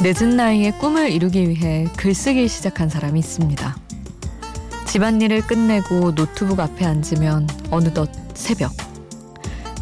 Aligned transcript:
늦은 0.00 0.36
나이에 0.36 0.70
꿈을 0.70 1.10
이루기 1.10 1.48
위해 1.48 1.88
글쓰기 1.96 2.46
시작한 2.46 2.88
사람이 2.88 3.18
있습니다. 3.18 3.76
집안일을 4.86 5.40
끝내고 5.40 6.14
노트북 6.14 6.60
앞에 6.60 6.84
앉으면 6.84 7.48
어느덧 7.72 8.08
새벽. 8.32 8.70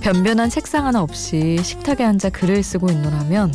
변변한 0.00 0.48
책상 0.48 0.86
하나 0.86 1.02
없이 1.02 1.58
식탁에 1.62 2.02
앉아 2.02 2.30
글을 2.30 2.62
쓰고 2.62 2.90
있노라면 2.90 3.52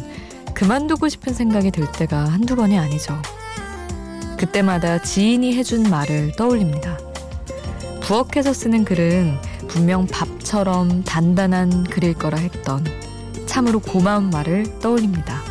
그만두고 0.53 1.09
싶은 1.09 1.33
생각이 1.33 1.71
들 1.71 1.91
때가 1.91 2.25
한두 2.25 2.55
번이 2.55 2.77
아니죠. 2.77 3.19
그때마다 4.37 5.01
지인이 5.01 5.55
해준 5.55 5.89
말을 5.89 6.33
떠올립니다. 6.33 6.99
부엌에서 8.01 8.53
쓰는 8.53 8.85
글은 8.85 9.35
분명 9.67 10.05
밥처럼 10.05 11.03
단단한 11.05 11.85
글일 11.85 12.13
거라 12.13 12.37
했던 12.37 12.85
참으로 13.47 13.79
고마운 13.79 14.29
말을 14.29 14.79
떠올립니다. 14.79 15.50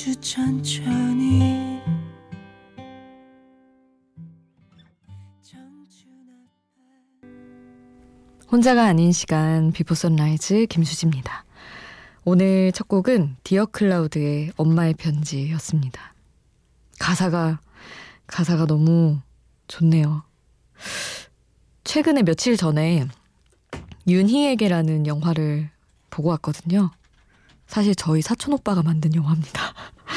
아주 0.00 0.16
천천히 0.22 1.78
혼자가 8.50 8.86
아닌 8.86 9.12
시간 9.12 9.72
비포 9.72 9.94
선라이즈 9.94 10.68
김수지입니다. 10.70 11.44
오늘 12.24 12.72
첫 12.72 12.88
곡은 12.88 13.36
디어 13.44 13.66
클라우드의 13.66 14.52
엄마의 14.56 14.94
편지였습니다. 14.94 16.14
가사가 16.98 17.60
가사가 18.26 18.64
너무 18.64 19.20
좋네요. 19.68 20.22
최근에 21.84 22.22
며칠 22.22 22.56
전에 22.56 23.06
윤희에게라는 24.08 25.06
영화를 25.06 25.68
보고 26.08 26.30
왔거든요. 26.30 26.90
사실 27.70 27.94
저희 27.94 28.20
사촌 28.20 28.52
오빠가 28.52 28.82
만든 28.82 29.14
영화입니다. 29.14 29.62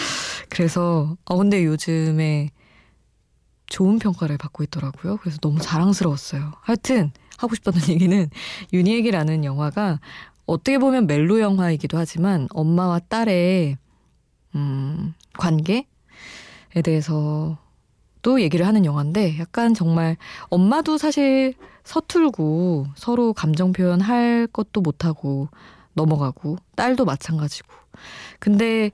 그래서 0.49 1.15
아 1.25 1.35
근데 1.35 1.63
요즘에 1.63 2.49
좋은 3.67 3.99
평가를 3.99 4.39
받고 4.39 4.63
있더라고요. 4.63 5.17
그래서 5.17 5.37
너무 5.37 5.59
자랑스러웠어요. 5.61 6.53
하여튼 6.61 7.11
하고 7.37 7.53
싶었던 7.53 7.89
얘기는 7.93 8.29
유니에게라는 8.73 9.45
영화가 9.45 9.99
어떻게 10.47 10.79
보면 10.79 11.05
멜로 11.05 11.39
영화이기도 11.39 11.95
하지만 11.95 12.47
엄마와 12.51 12.99
딸의 13.07 13.77
음, 14.55 15.13
관계에 15.37 15.85
대해서 16.83 17.59
또 18.23 18.41
얘기를 18.41 18.65
하는 18.65 18.83
영화인데 18.83 19.37
약간 19.37 19.75
정말 19.75 20.17
엄마도 20.49 20.97
사실 20.97 21.53
서툴고 21.83 22.87
서로 22.95 23.33
감정 23.33 23.73
표현할 23.73 24.47
것도 24.51 24.81
못하고 24.81 25.49
넘어가고 25.93 26.57
딸도 26.75 27.05
마찬가지고. 27.05 27.73
근데 28.39 28.91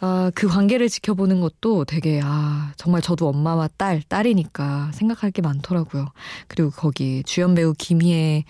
아, 0.00 0.30
그 0.34 0.46
관계를 0.46 0.88
지켜보는 0.88 1.40
것도 1.40 1.84
되게 1.86 2.20
아 2.22 2.72
정말 2.76 3.00
저도 3.00 3.28
엄마와 3.28 3.68
딸 3.76 4.02
딸이니까 4.02 4.90
생각할 4.92 5.30
게 5.30 5.40
많더라고요. 5.42 6.06
그리고 6.48 6.70
거기 6.70 7.22
주연 7.24 7.54
배우 7.54 7.72
김희애 7.72 8.44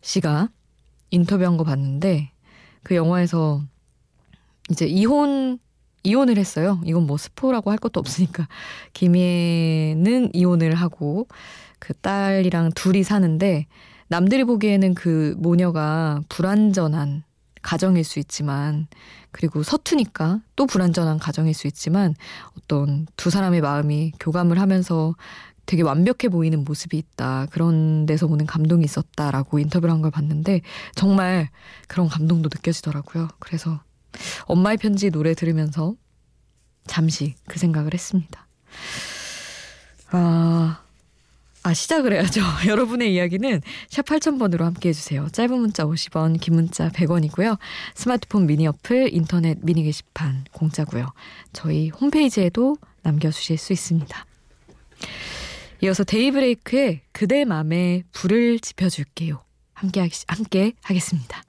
씨가 0.00 0.48
인터뷰한 1.10 1.56
거 1.56 1.64
봤는데 1.64 2.30
그 2.82 2.94
영화에서 2.94 3.62
이제 4.70 4.86
이혼 4.86 5.58
이혼을 6.04 6.38
했어요. 6.38 6.80
이건 6.84 7.06
뭐 7.06 7.18
스포라고 7.18 7.70
할 7.70 7.76
것도 7.78 8.00
없으니까 8.00 8.48
김희애는 8.94 10.30
이혼을 10.32 10.74
하고 10.74 11.26
그 11.78 11.92
딸이랑 11.92 12.70
둘이 12.74 13.02
사는데 13.02 13.66
남들이 14.08 14.44
보기에는 14.44 14.94
그 14.94 15.34
모녀가 15.38 16.22
불완전한 16.30 17.24
가정일 17.62 18.04
수 18.04 18.18
있지만 18.18 18.86
그리고 19.30 19.62
서투니까 19.62 20.40
또 20.56 20.66
불완전한 20.66 21.18
가정일 21.18 21.54
수 21.54 21.66
있지만 21.66 22.14
어떤 22.56 23.06
두 23.16 23.30
사람의 23.30 23.60
마음이 23.60 24.12
교감을 24.20 24.60
하면서 24.60 25.14
되게 25.66 25.82
완벽해 25.82 26.30
보이는 26.30 26.64
모습이 26.64 26.96
있다. 26.96 27.46
그런 27.50 28.06
데서 28.06 28.26
오는 28.26 28.46
감동이 28.46 28.84
있었다라고 28.84 29.58
인터뷰를 29.58 29.92
한 29.92 30.00
걸 30.00 30.10
봤는데 30.10 30.62
정말 30.94 31.50
그런 31.88 32.08
감동도 32.08 32.48
느껴지더라고요. 32.52 33.28
그래서 33.38 33.80
엄마의 34.44 34.78
편지 34.78 35.10
노래 35.10 35.34
들으면서 35.34 35.94
잠시 36.86 37.34
그 37.46 37.58
생각을 37.58 37.92
했습니다. 37.92 38.48
아, 41.68 41.70
아, 41.70 41.74
시작을 41.74 42.14
해야죠. 42.14 42.40
여러분의 42.66 43.12
이야기는 43.12 43.60
샵 43.90 44.06
8000번으로 44.06 44.60
함께 44.60 44.88
해주세요. 44.88 45.28
짧은 45.32 45.58
문자 45.58 45.84
50원, 45.84 46.40
긴 46.40 46.54
문자 46.54 46.88
100원이고요. 46.88 47.58
스마트폰 47.94 48.46
미니 48.46 48.66
어플, 48.66 49.12
인터넷 49.12 49.58
미니 49.60 49.82
게시판 49.82 50.44
공짜고요. 50.52 51.12
저희 51.52 51.90
홈페이지에도 51.90 52.78
남겨주실 53.02 53.58
수 53.58 53.74
있습니다. 53.74 54.26
이어서 55.82 56.04
데이브레이크의 56.04 57.02
그대 57.12 57.44
맘에 57.44 58.02
불을 58.12 58.60
지펴줄게요. 58.60 59.42
함께, 59.74 60.00
하, 60.00 60.08
함께 60.26 60.72
하겠습니다. 60.80 61.42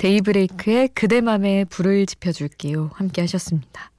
데이브레이크의 0.00 0.88
그대 0.94 1.20
맘에 1.20 1.66
불을 1.66 2.06
지펴줄게요. 2.06 2.90
함께 2.94 3.20
하셨습니다. 3.20 3.92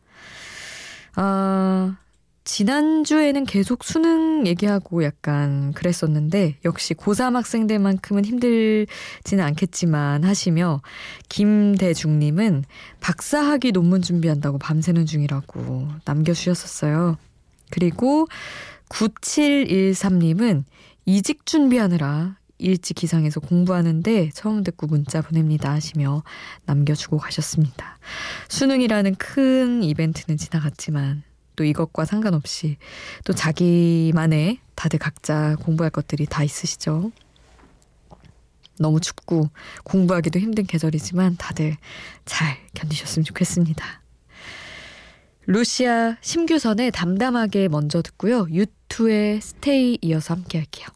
아, 1.15 1.95
지난주에는 2.43 3.45
계속 3.45 3.83
수능 3.83 4.47
얘기하고 4.47 5.03
약간 5.03 5.73
그랬었는데, 5.73 6.57
역시 6.65 6.95
고3 6.95 7.33
학생들만큼은 7.33 8.25
힘들지는 8.25 9.43
않겠지만 9.43 10.23
하시며, 10.23 10.81
김대중님은 11.29 12.63
박사학위 12.99 13.71
논문 13.71 14.01
준비한다고 14.01 14.57
밤새는 14.57 15.05
중이라고 15.05 15.87
남겨주셨었어요. 16.05 17.17
그리고 17.69 18.27
9713님은 18.89 20.63
이직 21.05 21.45
준비하느라 21.45 22.37
일찍 22.61 22.95
기상해서 22.95 23.39
공부하는데 23.39 24.29
처음 24.33 24.63
듣고 24.63 24.87
문자 24.87 25.21
보냅니다 25.21 25.71
하시며 25.71 26.23
남겨주고 26.65 27.17
가셨습니다. 27.17 27.97
수능이라는 28.47 29.15
큰 29.15 29.83
이벤트는 29.83 30.37
지나갔지만 30.37 31.23
또 31.55 31.63
이것과 31.63 32.05
상관없이 32.05 32.77
또 33.25 33.33
자기만의 33.33 34.59
다들 34.75 34.99
각자 34.99 35.55
공부할 35.57 35.91
것들이 35.91 36.25
다 36.25 36.43
있으시죠. 36.43 37.11
너무 38.79 38.99
춥고 38.99 39.49
공부하기도 39.83 40.39
힘든 40.39 40.65
계절이지만 40.65 41.37
다들 41.37 41.77
잘 42.25 42.57
견디셨으면 42.73 43.25
좋겠습니다. 43.25 44.01
루시아 45.45 46.17
심규선의 46.21 46.91
담담하게 46.91 47.67
먼저 47.67 48.01
듣고요. 48.01 48.47
유투의 48.49 49.41
스테이 49.41 49.99
이어서 50.01 50.33
함께 50.33 50.59
할게요. 50.59 50.87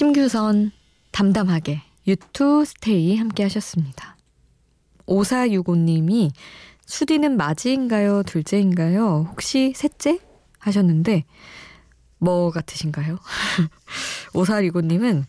심규선 0.00 0.72
담담하게 1.12 1.82
유투 2.06 2.64
스테이 2.64 3.18
함께 3.18 3.42
하셨습니다. 3.42 4.16
5465님이 5.06 6.30
수디는 6.86 7.36
맞이인가요? 7.36 8.22
둘째인가요? 8.22 9.28
혹시 9.30 9.74
셋째? 9.76 10.18
하셨는데, 10.58 11.26
뭐 12.16 12.50
같으신가요? 12.50 13.18
오사리고님은 14.32 15.26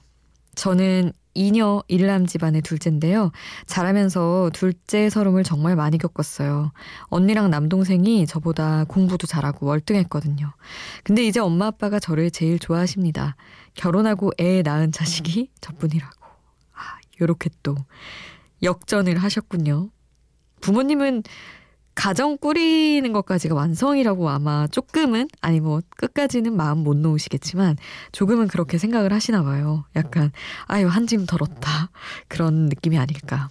저는 0.56 1.12
이녀 1.34 1.84
일남 1.88 2.26
집안의 2.26 2.62
둘째인데요. 2.62 3.32
자라면서 3.66 4.50
둘째 4.54 5.10
서름을 5.10 5.44
정말 5.44 5.76
많이 5.76 5.98
겪었어요. 5.98 6.72
언니랑 7.06 7.50
남동생이 7.50 8.28
저보다 8.28 8.86
공부도 8.86 9.28
잘하고 9.28 9.66
월등했거든요. 9.68 10.54
근데 11.04 11.24
이제 11.24 11.40
엄마 11.40 11.68
아빠가 11.68 12.00
저를 12.00 12.32
제일 12.32 12.60
좋아하십니다. 12.60 13.36
결혼하고 13.76 14.32
애 14.40 14.62
낳은 14.62 14.92
자식이 14.92 15.50
저뿐이라고. 15.62 16.26
아, 16.74 17.00
요렇게 17.22 17.50
또 17.64 17.76
역전을 18.64 19.18
하셨군요. 19.18 19.90
부모님은 20.62 21.24
가정 21.94 22.38
꾸리는 22.38 23.12
것까지가 23.14 23.54
완성이라고 23.54 24.30
아마 24.30 24.68
조금은 24.68 25.28
아니 25.42 25.60
뭐 25.60 25.82
끝까지는 25.98 26.56
마음 26.56 26.80
못 26.80 26.96
놓으시겠지만 26.98 27.78
조금은 28.12 28.48
그렇게 28.48 28.78
생각을 28.78 29.12
하시나 29.14 29.44
봐요. 29.44 29.86
약간 29.96 30.32
아유 30.66 30.88
한 30.88 31.06
짐 31.06 31.26
덜었다 31.26 31.90
그런 32.28 32.66
느낌이 32.68 32.98
아닐까. 32.98 33.50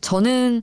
저는 0.00 0.62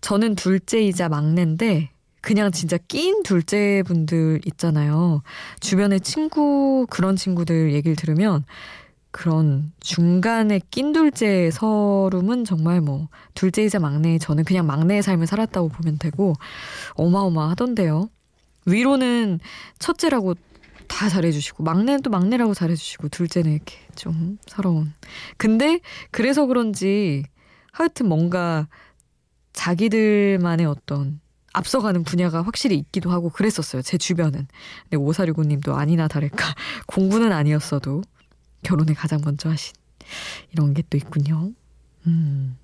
저는 0.00 0.36
둘째이자 0.36 1.08
막내인데 1.08 1.90
그냥 2.22 2.50
진짜 2.50 2.76
낀 2.88 3.22
둘째 3.22 3.82
분들 3.86 4.40
있잖아요. 4.46 5.22
주변에 5.60 5.98
친구 5.98 6.86
그런 6.90 7.14
친구들 7.16 7.72
얘기를 7.72 7.94
들으면 7.94 8.44
그런 9.16 9.72
중간에 9.80 10.60
낀 10.70 10.92
둘째 10.92 11.50
서름은 11.50 12.44
정말 12.44 12.82
뭐 12.82 13.08
둘째이자 13.32 13.78
막내 13.78 14.18
저는 14.18 14.44
그냥 14.44 14.66
막내의 14.66 15.02
삶을 15.02 15.26
살았다고 15.26 15.70
보면 15.70 15.96
되고 15.96 16.34
어마어마하던데요. 16.96 18.10
위로는 18.66 19.40
첫째라고 19.78 20.34
다 20.86 21.08
잘해주시고 21.08 21.64
막내는 21.64 22.02
또 22.02 22.10
막내라고 22.10 22.52
잘해주시고 22.52 23.08
둘째는 23.08 23.52
이렇게 23.52 23.78
좀 23.94 24.36
서러운. 24.46 24.92
근데 25.38 25.80
그래서 26.10 26.44
그런지 26.44 27.24
하여튼 27.72 28.08
뭔가 28.10 28.68
자기들만의 29.54 30.66
어떤 30.66 31.20
앞서가는 31.54 32.04
분야가 32.04 32.42
확실히 32.42 32.76
있기도 32.76 33.10
하고 33.10 33.30
그랬었어요. 33.30 33.80
제 33.80 33.96
주변은. 33.96 34.46
근데 34.82 34.96
오사류구님도 34.98 35.74
아니나 35.74 36.06
다를까 36.06 36.54
공부는 36.86 37.32
아니었어도 37.32 38.02
결혼을 38.62 38.94
가장 38.94 39.20
먼저 39.24 39.50
하신 39.50 39.74
이런 40.52 40.72
게 40.74 40.82
또 40.88 40.96
있군요. 40.96 41.52
음, 42.06 42.56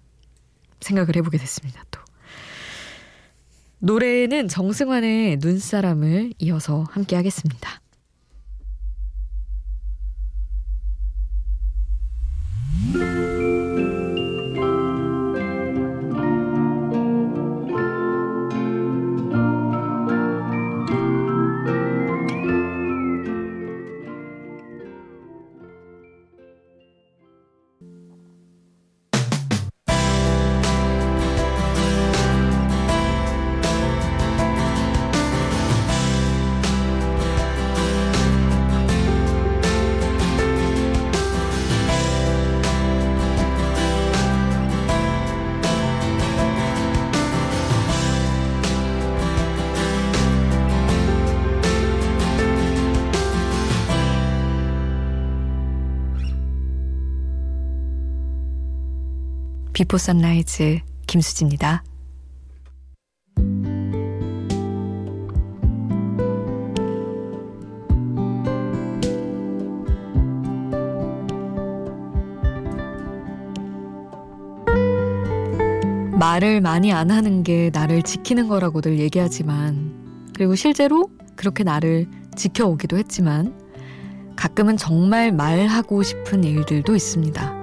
생각을 0.81 1.17
해보게 1.17 1.39
됐습니다, 1.39 1.83
또. 1.91 2.01
노래는 3.81 4.47
정승환의 4.49 5.39
눈사람을 5.39 6.35
이어서 6.39 6.85
함께 6.91 7.17
하겠습니다. 7.17 7.82
비포 59.93 59.99
선라이즈 59.99 60.81
김수지입니다. 61.07 61.85
말을 76.19 76.63
많이 76.63 76.91
안 76.91 77.11
하는 77.11 77.43
게 77.43 77.69
나를 77.71 78.03
지키는 78.03 78.49
거라고들 78.49 78.99
얘기하지만 78.99 80.31
그리고 80.35 80.55
실제로 80.55 81.11
그렇게 81.37 81.65
나를 81.65 82.07
지켜오기도 82.35 82.97
했지만 82.97 83.55
가끔은 84.37 84.79
정말 84.79 85.33
말하고 85.33 86.03
싶은 86.03 86.45
일들도 86.45 86.97
있습니다. 86.97 87.62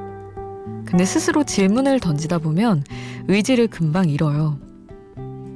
근데 0.89 1.05
스스로 1.05 1.43
질문을 1.43 1.99
던지다 1.99 2.39
보면 2.39 2.83
의지를 3.27 3.67
금방 3.67 4.09
잃어요. 4.09 4.57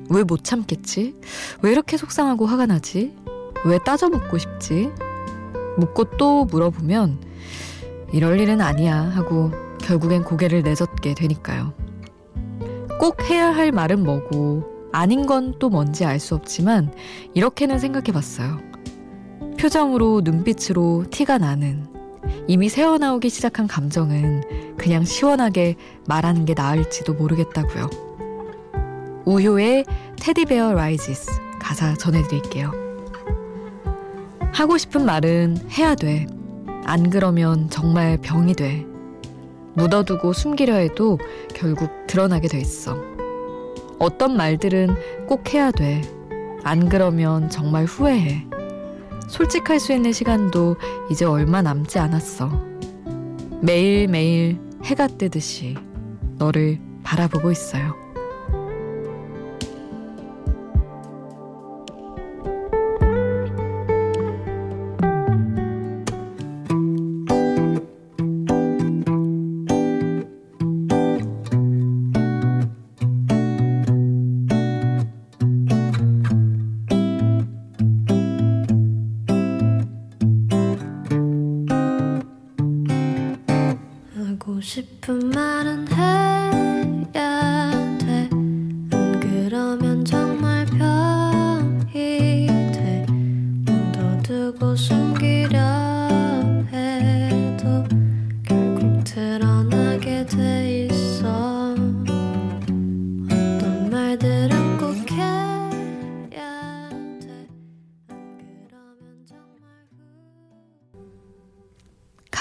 왜 0.10 0.24
못 0.24 0.44
참겠지? 0.44 1.16
왜 1.62 1.72
이렇게 1.72 1.98
속상하고 1.98 2.46
화가 2.46 2.66
나지? 2.68 3.16
왜 3.66 3.80
따져 3.80 4.10
묻고 4.10 4.38
싶지? 4.38 4.92
묻고 5.78 6.18
또 6.18 6.46
물어보면 6.46 7.20
이럴 8.12 8.40
일은 8.40 8.62
아니야 8.62 8.96
하고 8.96 9.52
결국엔 9.80 10.24
고개를 10.24 10.62
내젓게 10.62 11.16
되니까요. 11.16 11.74
꼭 13.00 13.24
해야 13.30 13.50
할 13.56 13.72
말은 13.72 14.04
뭐고 14.04 14.66
아닌 14.92 15.25
건 15.25 15.56
또 15.60 15.70
뭔지 15.70 16.06
알 16.06 16.20
수 16.20 16.36
없지만 16.36 16.94
이렇게는 17.34 17.80
생각해 17.80 18.12
봤어요. 18.12 18.60
표정으로 19.60 20.22
눈빛으로 20.24 21.06
티가 21.10 21.40
나는 21.40 21.88
이미 22.48 22.70
새어나오기 22.70 23.30
시작한 23.30 23.68
감정은 23.68 24.73
그냥 24.84 25.06
시원하게 25.06 25.78
말하는 26.08 26.44
게 26.44 26.54
나을지도 26.54 27.13
모르겠다고요. 27.13 27.90
우효의 29.24 29.86
테디베어 30.20 30.74
라이지스 30.74 31.32
가사 31.58 31.94
전해드릴게요. 31.94 32.74
하고 34.52 34.78
싶은 34.78 35.06
말은 35.06 35.70
해야 35.78 35.96
돼. 35.96 36.28
안 36.84 37.10
그러면 37.10 37.70
정말 37.70 38.18
병이 38.18 38.56
돼. 38.56 38.86
묻어두고 39.75 40.34
숨기려 40.34 40.75
해도 40.75 41.18
결국 41.56 41.90
드러나게 42.06 42.50
돼 42.50 42.60
있어. 42.60 42.98
어떤 44.00 44.36
말들은 44.36 44.98
꼭 45.28 45.54
해야 45.54 45.72
돼. 45.72 46.02
안 46.62 46.90
그러면 46.90 47.50
정말 47.50 47.86
후회해. 47.86 48.46
솔직할 49.30 49.80
수 49.80 49.94
있는 49.94 50.12
시간도 50.12 50.75
이제 51.10 51.24
얼마 51.24 51.62
남지 51.62 52.00
않았어. 52.00 52.74
매일매일 53.62 54.62
해가 54.84 55.08
뜨듯이 55.08 55.75
너를 56.38 56.80
바라보고 57.04 57.52
있어요. 57.52 58.03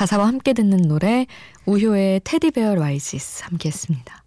가사와 0.02 0.26
함께 0.26 0.52
듣는 0.52 0.88
노래 0.88 1.28
우효의 1.64 2.22
Teddy 2.24 2.52
Bear 2.52 2.74
Rises 2.74 3.44
함께 3.44 3.68
했습니다. 3.68 4.24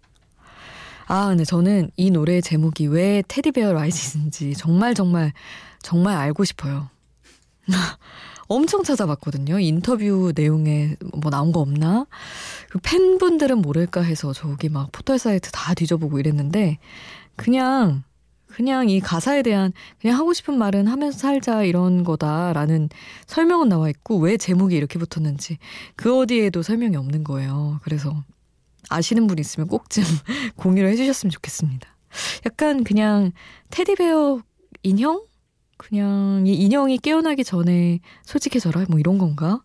아, 1.06 1.26
근데 1.28 1.44
저는 1.44 1.90
이 1.98 2.10
노래의 2.10 2.40
제목이 2.40 2.86
왜 2.86 3.22
Teddy 3.28 3.54
Bear 3.54 3.74
Rises인지 3.74 4.54
정말 4.54 4.94
정말 4.94 5.34
정말 5.82 6.16
알고 6.16 6.44
싶어요. 6.44 6.88
엄청 8.48 8.84
찾아봤거든요. 8.84 9.58
인터뷰 9.58 10.32
내용에 10.34 10.96
뭐 11.12 11.30
나온 11.30 11.52
거 11.52 11.60
없나? 11.60 12.06
그 12.70 12.78
팬분들은 12.78 13.60
모를까 13.60 14.00
해서 14.00 14.32
저기 14.32 14.70
막 14.70 14.90
포털 14.92 15.18
사이트 15.18 15.50
다 15.50 15.74
뒤져보고 15.74 16.18
이랬는데 16.18 16.78
그냥 17.36 18.02
그냥 18.46 18.88
이 18.88 19.00
가사에 19.00 19.42
대한 19.42 19.72
그냥 20.00 20.18
하고 20.18 20.32
싶은 20.32 20.56
말은 20.56 20.86
하면서 20.86 21.18
살자 21.18 21.62
이런 21.64 22.04
거다라는 22.04 22.88
설명은 23.26 23.68
나와 23.68 23.88
있고 23.90 24.18
왜 24.18 24.36
제목이 24.36 24.74
이렇게 24.74 24.98
붙었는지 24.98 25.58
그 25.96 26.16
어디에도 26.18 26.62
설명이 26.62 26.96
없는 26.96 27.24
거예요. 27.24 27.80
그래서 27.82 28.24
아시는 28.88 29.26
분 29.26 29.38
있으면 29.38 29.68
꼭 29.68 29.90
좀 29.90 30.04
공유를 30.56 30.88
해주셨으면 30.90 31.30
좋겠습니다. 31.30 31.88
약간 32.46 32.84
그냥 32.84 33.32
테디베어 33.70 34.40
인형? 34.82 35.24
그냥 35.78 36.44
이 36.46 36.54
인형이 36.54 36.98
깨어나기 36.98 37.44
전에 37.44 38.00
솔직해져라 38.24 38.86
뭐 38.88 38.98
이런 38.98 39.18
건가? 39.18 39.60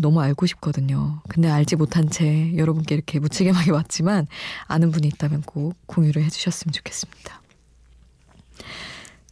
너무 0.00 0.20
알고 0.20 0.44
싶거든요. 0.46 1.22
근데 1.28 1.48
알지 1.48 1.76
못한 1.76 2.10
채 2.10 2.54
여러분께 2.56 2.94
이렇게 2.94 3.18
무책임하게 3.18 3.70
왔지만 3.70 4.26
아는 4.66 4.90
분이 4.90 5.08
있다면 5.08 5.42
꼭 5.42 5.74
공유를 5.86 6.22
해주셨으면 6.24 6.72
좋겠습니다. 6.72 7.40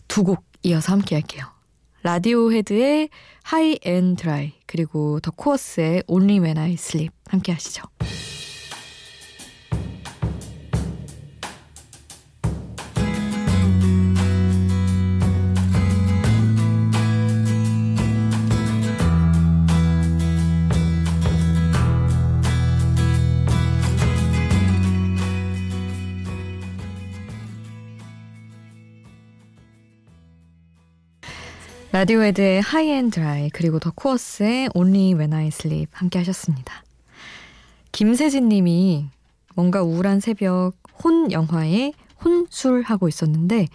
두 0.08 0.24
곡 0.24 0.44
이어서 0.62 0.92
함께 0.92 1.14
할게요. 1.16 1.44
라디오 2.02 2.52
헤드의 2.52 3.08
하이 3.42 3.78
앤 3.82 4.16
드라이 4.16 4.52
그리고 4.66 5.20
더 5.20 5.30
코어스의 5.32 6.04
Only 6.06 6.38
When 6.40 6.58
I 6.58 6.72
Sleep 6.74 7.12
함께 7.28 7.52
하시죠. 7.52 7.82
라디오헤드의 31.96 32.60
High 32.60 32.90
and 32.90 33.10
Dry 33.10 33.48
그리고 33.48 33.78
The 33.78 33.90
Corrs의 33.90 34.68
Only 34.74 35.14
When 35.14 35.32
I 35.32 35.46
Sleep 35.46 35.88
함께 35.92 36.18
하셨습니다. 36.18 36.84
김세진 37.90 38.50
님이 38.50 39.08
뭔가 39.54 39.82
우울한 39.82 40.20
새벽 40.20 40.74
혼 41.02 41.32
영화에 41.32 41.94
혼술 42.22 42.82
하고 42.82 43.08
있었는데 43.08 43.68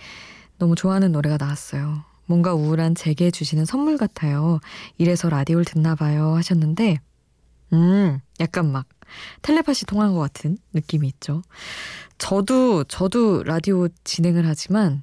너무 0.59 0.75
좋아하는 0.75 1.11
노래가 1.13 1.37
나왔어요. 1.37 2.03
뭔가 2.27 2.53
우울한 2.53 2.93
제게 2.93 3.31
주시는 3.31 3.65
선물 3.65 3.97
같아요. 3.97 4.59
이래서 4.99 5.27
라디오를 5.27 5.65
듣나 5.65 5.95
봐요 5.95 6.35
하셨는데 6.35 6.99
음 7.73 8.19
약간 8.39 8.71
막 8.71 8.85
텔레파시 9.41 9.87
통한 9.87 10.13
것 10.13 10.19
같은 10.19 10.59
느낌이 10.73 11.07
있죠. 11.07 11.41
저도 12.19 12.83
저도 12.83 13.41
라디오 13.41 13.87
진행을 14.03 14.45
하지만 14.45 15.01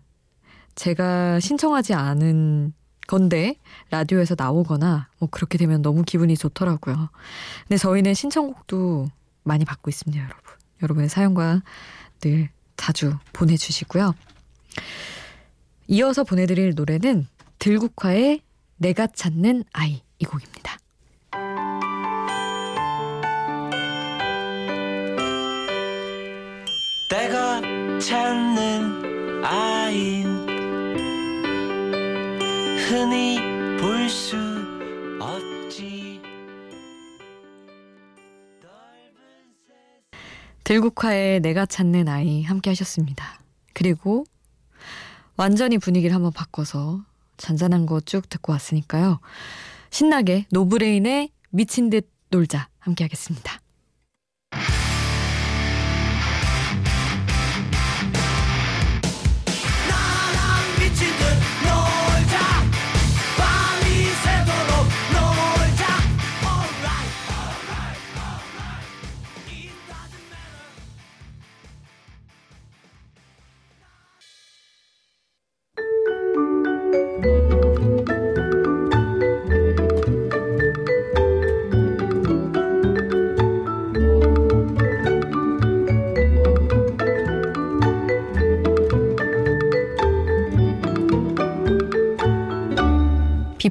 제가 0.77 1.41
신청하지 1.41 1.95
않은 1.95 2.75
건데 3.09 3.57
라디오에서 3.91 4.37
나오거나 4.39 5.09
뭐 5.19 5.29
그렇게 5.29 5.59
되면 5.59 5.83
너무 5.83 6.05
기분이 6.05 6.37
좋더라고요. 6.37 7.09
근데 7.63 7.77
저희는 7.77 8.15
신청곡도 8.15 9.09
많이 9.43 9.65
받고 9.65 9.91
있습니다, 9.91 10.23
여러분. 10.23 10.43
여러분의 10.83 11.09
사연과 11.09 11.63
늘 12.21 12.51
자주 12.77 13.17
보내주시고요. 13.33 14.15
이어서 15.89 16.23
보내드릴 16.23 16.75
노래는 16.77 17.27
들국화의 17.59 18.43
내가 18.77 19.09
찾는 19.09 19.65
아이 19.73 20.03
이 20.21 20.25
곡입니다. 20.25 20.79
내가 27.11 27.61
찾는 27.99 29.45
아인 29.45 30.28
흔히 32.89 33.39
볼 33.79 34.09
수 34.09 34.37
없지 35.21 36.23
들국화의 40.65 41.41
내가 41.41 41.67
찾는 41.67 42.09
아이 42.09 42.43
함께 42.43 42.71
하셨습니다. 42.71 43.41
그리고 43.75 44.25
완전히 45.37 45.77
분위기를 45.77 46.15
한번 46.15 46.33
바꿔서 46.33 47.05
잔잔한 47.37 47.85
거 47.85 48.01
쭉 48.01 48.29
듣고 48.31 48.53
왔으니까요. 48.53 49.21
신나게 49.91 50.47
노브레인의 50.51 51.31
미친 51.51 51.91
듯 51.91 52.11
놀자 52.31 52.69
함께 52.79 53.05
하겠습니다. 53.05 53.61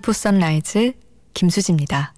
비포 0.08 0.14
선라이즈 0.14 0.94
김수지입니다. 1.34 2.14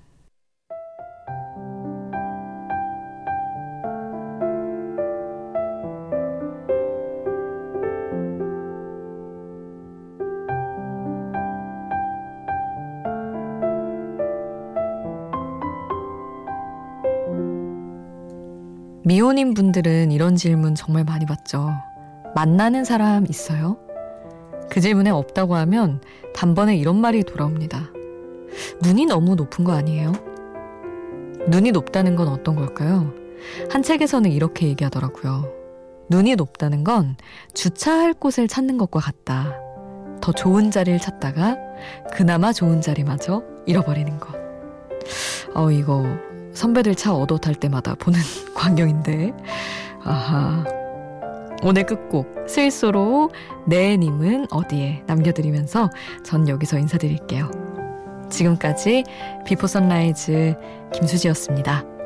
미혼인 19.04 19.56
분들은 19.56 20.12
이런 20.12 20.36
질문 20.36 20.76
정말 20.76 21.04
많이 21.06 21.26
받죠. 21.26 21.72
만나는 22.36 22.86
사람 22.86 23.26
있어요? 23.28 23.89
그 24.70 24.82
질문에 24.82 25.10
없다고 25.10 25.56
하면 25.56 26.02
단번에 26.34 26.76
이런 26.78 27.00
말이 27.02 27.24
돌아옵니다. 27.24 27.92
눈이 28.84 29.06
너무 29.06 29.36
높은 29.36 29.64
거 29.64 29.74
아니에요? 29.74 30.14
눈이 31.48 31.72
높다는 31.72 32.16
건 32.16 32.28
어떤 32.28 32.56
걸까요? 32.56 33.14
한 33.70 33.84
책에서는 33.84 34.32
이렇게 34.32 34.68
얘기하더라고요. 34.68 35.52
눈이 36.10 36.36
높다는 36.36 36.84
건 36.84 37.16
주차할 37.54 38.14
곳을 38.14 38.48
찾는 38.48 38.78
것과 38.78 39.00
같다. 39.00 39.56
더 40.22 40.32
좋은 40.32 40.72
자리를 40.72 41.00
찾다가 41.00 41.58
그나마 42.12 42.52
좋은 42.52 42.82
자리마저 42.82 43.44
잃어버리는 43.66 44.20
것. 44.20 44.36
어, 45.54 45.72
이거 45.72 46.06
선배들 46.54 46.96
차 46.96 47.14
얻어 47.14 47.38
탈 47.38 47.56
때마다 47.56 47.96
보는 47.96 48.20
광경인데. 48.54 49.34
아하. 50.04 50.79
오늘 51.64 51.86
끝곡 51.86 52.48
스윗소로우의 52.48 53.30
님은 53.68 54.48
어디에 54.52 55.04
남겨드리면서 55.08 55.90
전 56.24 56.48
여기서 56.48 56.78
인사드릴게요. 56.78 57.52
지금까지 58.30 59.04
비포 59.46 59.68
선라이즈 59.68 60.56
김수지였습니다. 60.94 61.99